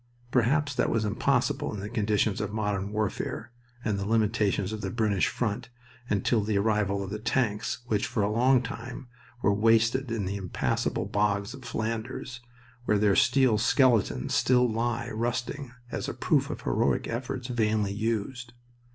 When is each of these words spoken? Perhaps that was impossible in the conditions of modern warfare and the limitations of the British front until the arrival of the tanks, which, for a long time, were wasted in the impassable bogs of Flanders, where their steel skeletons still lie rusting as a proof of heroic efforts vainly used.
Perhaps 0.31 0.73
that 0.73 0.89
was 0.89 1.05
impossible 1.05 1.71
in 1.75 1.79
the 1.79 1.87
conditions 1.87 2.41
of 2.41 2.51
modern 2.51 2.91
warfare 2.91 3.51
and 3.85 3.99
the 3.99 4.07
limitations 4.07 4.73
of 4.73 4.81
the 4.81 4.89
British 4.89 5.27
front 5.27 5.69
until 6.09 6.41
the 6.41 6.57
arrival 6.57 7.03
of 7.03 7.11
the 7.11 7.19
tanks, 7.19 7.83
which, 7.85 8.07
for 8.07 8.23
a 8.23 8.31
long 8.31 8.63
time, 8.63 9.09
were 9.43 9.53
wasted 9.53 10.09
in 10.09 10.25
the 10.25 10.37
impassable 10.37 11.05
bogs 11.05 11.53
of 11.53 11.63
Flanders, 11.63 12.39
where 12.85 12.97
their 12.97 13.15
steel 13.15 13.59
skeletons 13.59 14.33
still 14.33 14.67
lie 14.67 15.07
rusting 15.11 15.71
as 15.91 16.09
a 16.09 16.15
proof 16.15 16.49
of 16.49 16.61
heroic 16.61 17.07
efforts 17.07 17.45
vainly 17.49 17.93
used. 17.93 18.53